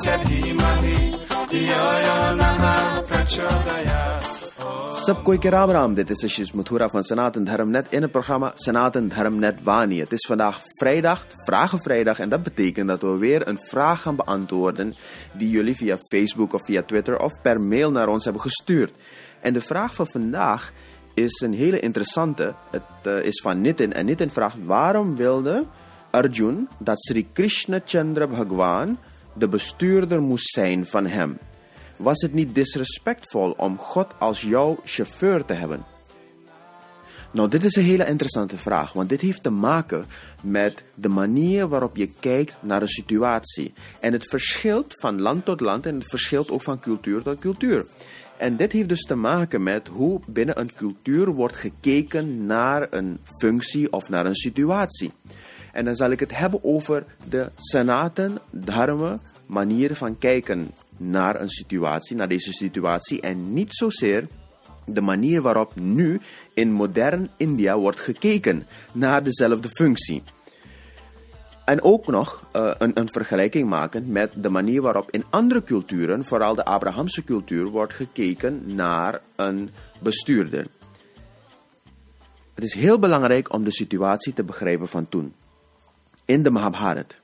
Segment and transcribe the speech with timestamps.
[0.00, 0.24] Sap
[5.26, 5.94] een raam ram.
[5.94, 10.00] Dit is Ashish Mathura van Sanatan Dharmnet in het programma Sanatan Dharmnet Wani.
[10.00, 12.18] Het is vandaag vrijdag, Vragenvrijdag.
[12.18, 14.94] En dat betekent dat we weer een vraag gaan beantwoorden
[15.32, 18.92] die jullie via Facebook of via Twitter of per mail naar ons hebben gestuurd.
[19.40, 20.72] En de vraag van vandaag
[21.14, 22.54] is een hele interessante.
[22.70, 23.92] Het eh, is van Nitin.
[23.92, 25.66] En Nitin vraagt waarom wilde
[26.10, 28.98] Arjun dat Sri Krishna Chandra Bhagwan
[29.40, 31.38] de bestuurder moest zijn van hem?
[31.96, 35.84] Was het niet disrespectvol om God als jouw chauffeur te hebben?
[37.32, 40.06] Nou, dit is een hele interessante vraag, want dit heeft te maken
[40.42, 43.72] met de manier waarop je kijkt naar een situatie.
[44.00, 47.86] En het verschilt van land tot land en het verschilt ook van cultuur tot cultuur.
[48.36, 53.20] En dit heeft dus te maken met hoe binnen een cultuur wordt gekeken naar een
[53.40, 55.12] functie of naar een situatie.
[55.72, 61.50] En dan zal ik het hebben over de sanaten, dharma, manier van kijken naar een
[61.50, 63.20] situatie, naar deze situatie.
[63.20, 64.26] En niet zozeer
[64.84, 66.20] de manier waarop nu
[66.54, 70.22] in modern India wordt gekeken naar dezelfde functie.
[71.64, 76.24] En ook nog uh, een, een, vergelijking maken met de manier waarop in andere culturen,
[76.24, 79.70] vooral de Abrahamse cultuur, wordt gekeken naar een
[80.02, 80.66] bestuurder.
[82.54, 85.34] Het is heel belangrijk om de situatie te begrijpen van toen.
[86.30, 87.14] In de Mahabharat.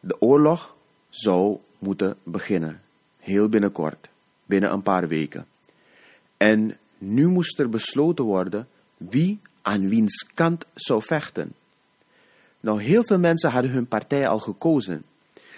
[0.00, 0.76] De oorlog
[1.08, 2.80] zou moeten beginnen.
[3.20, 4.08] Heel binnenkort.
[4.46, 5.46] Binnen een paar weken.
[6.36, 11.52] En nu moest er besloten worden wie aan wiens kant zou vechten.
[12.60, 15.04] Nou, heel veel mensen hadden hun partij al gekozen.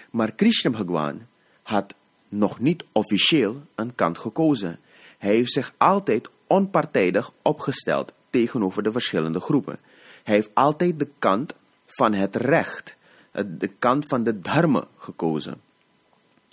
[0.09, 1.21] Maar Krishna Bhagwan
[1.61, 1.93] had
[2.29, 4.79] nog niet officieel een kant gekozen.
[5.17, 9.79] Hij heeft zich altijd onpartijdig opgesteld tegenover de verschillende groepen.
[10.23, 11.53] Hij heeft altijd de kant
[11.95, 12.97] van het recht,
[13.45, 15.61] de kant van de dharma gekozen.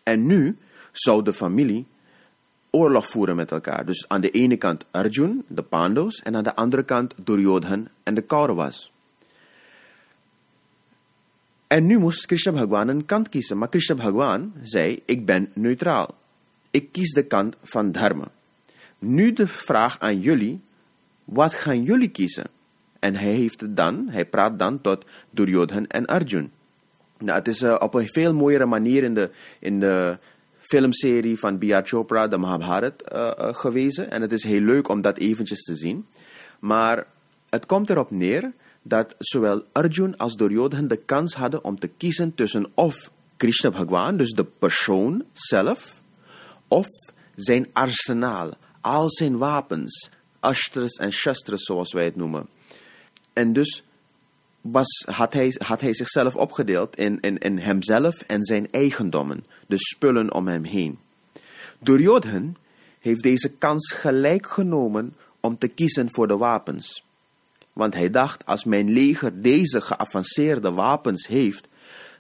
[0.03, 0.57] En nu
[0.93, 1.87] zou de familie
[2.71, 3.87] oorlog voeren met elkaar.
[3.87, 8.15] Dus aan de ene kant Arjun, de Pandavas, en aan de andere kant Duryodhan en
[8.15, 8.93] de Kauravas.
[11.67, 13.59] En nu moest Krishna Bhagwan een kant kiezen.
[13.59, 16.15] Maar Krishna Bhagwan zei, ik ben neutraal.
[16.71, 18.31] Ik kies de kant van dharma.
[18.99, 20.61] Nu de vraag aan jullie,
[21.25, 22.47] wat gaan jullie kiezen?
[22.99, 26.53] En hij heeft het dan, hij praat dan tot Duryodhan en Arjun.
[27.19, 30.19] Nou, het is uh, op een veel mooiere manier in de, in de
[30.59, 31.81] filmserie van B.R.
[31.83, 34.11] Chopra, de Mahabharat, uh, uh, gewezen.
[34.11, 36.07] En het is heel leuk om dat eventjes te zien.
[36.59, 37.07] Maar
[37.51, 42.35] het komt erop neer dat zowel Arjun als Duryodhan de kans hadden om te kiezen
[42.35, 46.01] tussen of Krishna Bhagwan, dus de persoon zelf,
[46.69, 46.87] of
[47.35, 48.51] zijn arsenaal,
[48.81, 50.11] al zijn wapens,
[50.41, 52.49] ashtras en shastras zoals wij het noemen.
[53.39, 53.85] En dus
[55.05, 60.35] had, hij, had hij zichzelf opgedeeld in, in, in hemzelf en zijn eigendommen, de spullen
[60.35, 60.99] om hem heen.
[61.79, 62.57] Duryodhan
[63.01, 67.05] heeft deze kans gelijk genomen om te kiezen voor de wapens.
[67.73, 71.67] Want hij dacht, als mijn leger deze geavanceerde wapens heeft,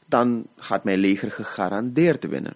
[0.06, 2.54] dan gaat mijn leger gegarandeerd winnen.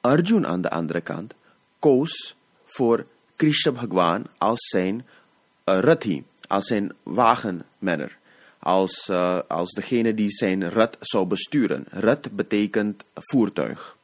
[0.00, 1.34] Arjun aan de andere kant
[1.78, 5.06] koos voor Krishna Bhagwan als zijn
[5.64, 8.18] uh, rathi, als zijn wagenmenner
[8.60, 11.84] als, uh, als degene die zijn rat zou besturen.
[11.88, 13.96] Rat betekent voertuig.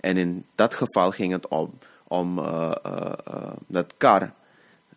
[0.00, 3.12] En in dat geval ging het om, om uh, uh,
[3.66, 4.32] dat kar,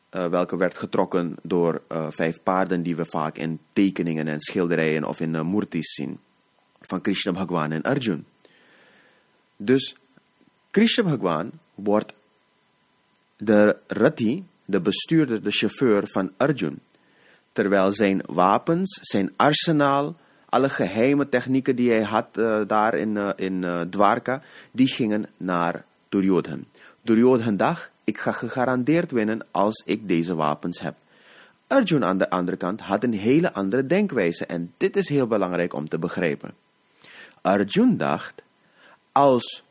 [0.10, 5.52] welke werd getrokken door vijf paarden die we vaak in tekeningen en schilderijen of in
[5.52, 6.20] murtis zien.
[6.82, 8.26] Van Krishna Bhagwan en Arjun.
[9.58, 9.96] Dus
[10.70, 12.14] Krishna Bhagwan wordt
[13.38, 16.80] de rati, de bestuurder, de chauffeur van Arjun
[17.52, 20.16] terwijl zijn wapens, zijn arsenaal,
[20.50, 25.26] alle geheime technieken die hij had uh, daar in, uh, in uh, Dwarka, die gingen
[25.38, 26.66] naar Duryodhan.
[27.02, 30.96] Duryodhan dacht, ik ga gegarandeerd winnen als ik deze wapens heb.
[31.68, 35.74] Arjun aan de andere kant had een hele andere denkwijze en dit is heel belangrijk
[35.74, 36.54] om te begrijpen.
[37.42, 38.42] Arjun dacht,
[39.12, 39.64] als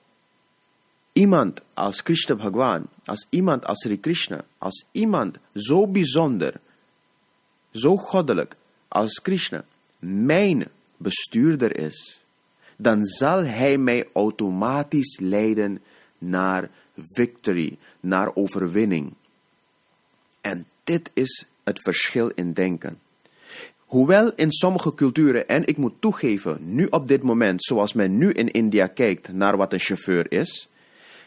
[1.13, 6.61] iemand als Krishna Bhagwan, als iemand als Sri Krishna, als iemand zo bijzonder,
[7.73, 8.57] zo goddelijk
[8.89, 9.65] als Krishna
[9.99, 12.23] mijn bestuurder is,
[12.77, 15.81] dan zal hij mij automatisch leiden
[16.19, 19.13] naar victory, naar overwinning.
[20.41, 22.99] En dit is het verschil in denken.
[23.87, 28.33] Hoewel in sommige culturen, en ik moet toegeven, nu op dit moment, zoals men nu
[28.33, 30.69] in India kijkt naar wat een chauffeur is,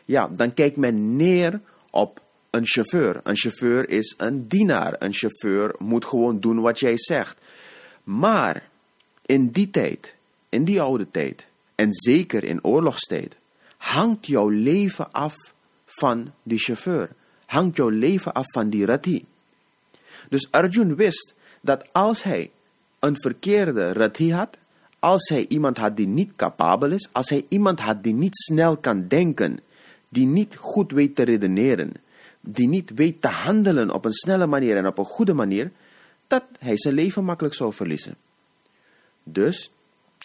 [0.06, 2.22] ja, dan kijkt men neer op
[2.54, 3.20] een chauffeur.
[3.24, 4.96] Een chauffeur is een dienaar.
[5.00, 7.38] Een chauffeur moet gewoon doen wat jij zegt.
[8.04, 8.70] Maar
[9.26, 10.16] in die tijd,
[10.50, 13.36] in die oude tijd, en zeker in oorlogstijd,
[13.78, 15.34] hangt jouw leven af
[15.86, 17.10] van die chauffeur.
[17.46, 19.26] hangt jouw leven af van die rati.
[20.30, 22.52] Dus Arjun wist dat als hij
[23.00, 24.58] een verkeerde rati had,
[25.00, 28.78] als hij iemand had die niet capabel is, als hij iemand had die niet snel
[28.78, 29.60] kan denken,
[30.10, 31.94] die niet goed weet te redeneren,
[32.48, 35.72] die niet weet te handelen op een snelle manier en op een goede manier,
[36.28, 38.16] dat hij zijn leven makkelijk zou verliezen.
[39.24, 39.72] Dus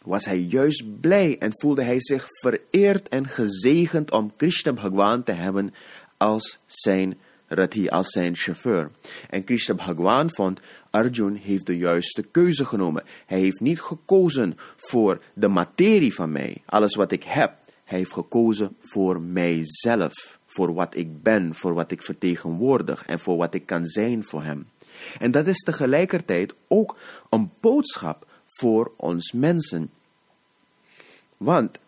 [0.05, 5.33] was hij juist blij en voelde hij zich vereerd en gezegend om Krishna Bhagwan te
[5.33, 5.75] hebben
[6.17, 8.91] als zijn rati, als zijn chauffeur.
[9.31, 10.61] En Krishna Bhagwan vond
[10.91, 13.05] Arjun heeft de juiste keuze genomen.
[13.27, 17.57] Hij heeft niet gekozen voor de materie van mij, alles wat ik heb.
[17.85, 23.37] Hij heeft gekozen voor mijzelf, voor wat ik ben, voor wat ik vertegenwoordig en voor
[23.37, 24.67] wat ik kan zijn voor hem.
[25.19, 26.97] En dat is tegelijkertijd ook
[27.31, 29.91] een boodschap voor ons mensen.
[31.37, 31.79] Want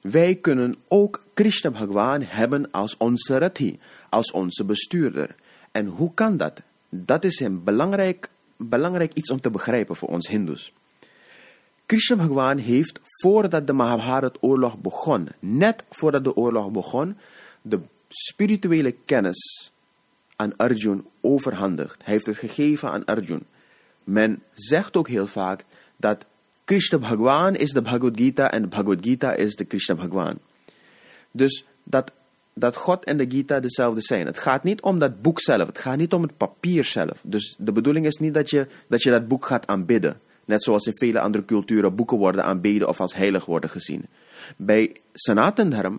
[0.00, 3.78] wij kunnen ook Krishna Bhagwan hebben als onze rati,
[4.10, 5.34] als onze bestuurder.
[5.72, 6.62] En hoe kan dat?
[6.88, 10.72] Dat is een belangrijk, belangrijk iets om te begrijpen voor ons Hindoes.
[11.86, 17.16] Krishna Bhagwan heeft voordat de Mahabharat oorlog begon, net voordat de oorlog begon,
[17.62, 19.72] de spirituele kennis
[20.36, 21.96] aan Arjun overhandigd.
[22.04, 23.46] Hij heeft het gegeven aan Arjun.
[24.04, 25.64] Men zegt ook heel vaak
[25.96, 26.26] dat
[26.64, 30.38] Krishna Bhagwan is de Bhagavad Gita en de Bhagavad Gita is de Krishna Bhagwan.
[31.30, 32.12] Dus dat,
[32.54, 34.26] dat God en de Gita dezelfde zijn.
[34.26, 37.22] Het gaat niet om dat boek zelf, het gaat niet om het papier zelf.
[37.24, 40.20] Dus de bedoeling is niet dat je dat, je dat boek gaat aanbidden.
[40.44, 44.06] Net zoals in vele andere culturen boeken worden aanbeden of als heilig worden gezien.
[44.56, 45.98] Bij Sanatan Dharma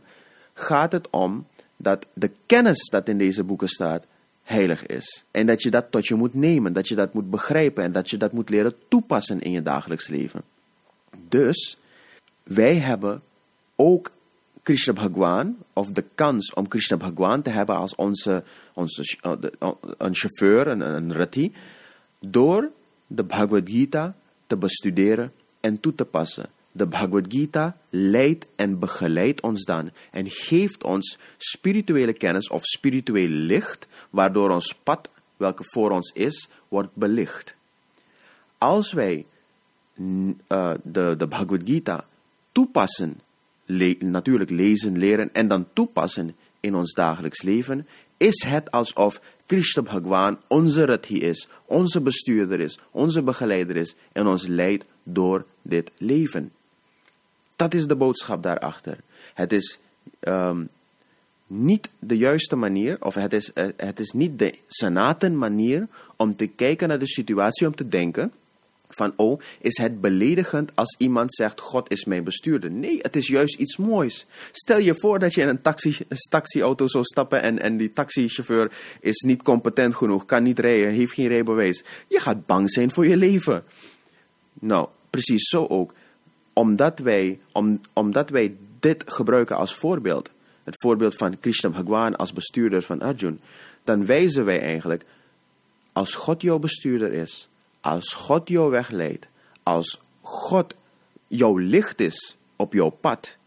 [0.53, 1.47] gaat het om
[1.81, 4.05] dat de kennis dat in deze boeken staat
[4.43, 5.23] heilig is.
[5.31, 8.09] En dat je dat tot je moet nemen, dat je dat moet begrijpen en dat
[8.09, 10.41] je dat moet leren toepassen in je dagelijks leven.
[11.29, 11.77] Dus
[12.43, 13.21] wij hebben
[13.75, 14.11] ook
[14.63, 18.43] Krishna Bhagwan, of de kans om Krishna Bhagwan te hebben als onze,
[18.73, 19.17] onze
[19.97, 21.53] een chauffeur, een, een rati,
[22.19, 22.69] door
[23.07, 24.15] de Bhagavad Gita
[24.47, 26.49] te bestuderen en toe te passen.
[26.71, 33.29] De Bhagavad Gita leidt en begeleidt ons dan en geeft ons spirituele kennis of spiritueel
[33.29, 37.55] licht, waardoor ons pad, welke voor ons is, wordt belicht.
[38.57, 39.25] Als wij
[39.97, 42.05] uh, de, de Bhagavad Gita
[42.51, 43.19] toepassen,
[43.99, 47.87] natuurlijk lezen, leren en dan toepassen in ons dagelijks leven,
[48.17, 54.27] is het alsof Krishna Bhagwan onze Rathi is, onze bestuurder is, onze begeleider is en
[54.27, 56.51] ons leidt door dit leven.
[57.61, 58.97] Dat is de boodschap daarachter.
[59.33, 59.79] Het is
[60.19, 60.69] um,
[61.47, 66.35] niet de juiste manier, of het is, uh, het is niet de sanaten manier om
[66.35, 68.31] te kijken naar de situatie, om te denken
[68.89, 72.71] van, oh, is het beledigend als iemand zegt, God is mijn bestuurder?
[72.71, 74.25] Nee, het is juist iets moois.
[74.51, 75.97] Stel je voor dat je in een taxi,
[76.29, 81.13] taxiauto zou stappen en, en die taxichauffeur is niet competent genoeg, kan niet rijden, heeft
[81.13, 81.83] geen rijbewijs.
[82.07, 83.63] Je gaat bang zijn voor je leven.
[84.53, 85.93] Nou, precies zo ook.
[86.53, 90.29] Omdat wij, om, omdat wij dit gebruiken als voorbeeld,
[90.63, 93.39] het voorbeeld van Krishna Bhagwan als bestuurder van Arjun,
[93.83, 95.05] dan wijzen wij eigenlijk,
[95.93, 97.49] als God jouw bestuurder is,
[97.81, 99.27] als God jou wegleidt,
[99.63, 100.75] als God
[101.27, 103.37] jouw licht is op jouw pad,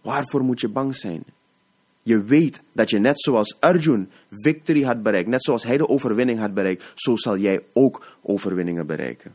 [0.00, 1.24] waarvoor moet je bang zijn?
[2.02, 6.38] Je weet dat je net zoals Arjun victory had bereikt, net zoals hij de overwinning
[6.38, 9.34] had bereikt, zo zal jij ook overwinningen bereiken.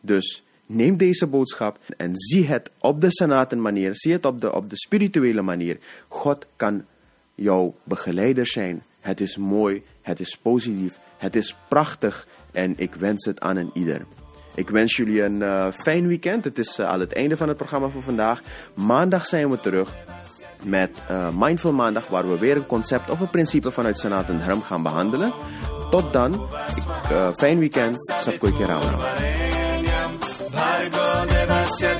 [0.00, 4.54] Dus neem deze boodschap en zie het op de Sanaten manier, zie het op de,
[4.54, 5.78] op de spirituele manier.
[6.08, 6.84] God kan
[7.34, 8.82] jouw begeleider zijn.
[9.00, 13.70] Het is mooi, het is positief, het is prachtig en ik wens het aan een
[13.74, 14.06] ieder.
[14.54, 16.44] Ik wens jullie een uh, fijn weekend.
[16.44, 18.42] Het is uh, al het einde van het programma voor vandaag.
[18.74, 19.94] Maandag zijn we terug
[20.62, 24.38] met uh, Mindful Maandag, waar we weer een concept of een principe vanuit Sanat en
[24.38, 25.32] Dharm gaan behandelen.
[25.90, 26.48] Tot dan,
[27.10, 28.12] ik, fijn weekend.
[28.12, 29.49] Sabko Kirana.
[31.70, 31.99] Márcia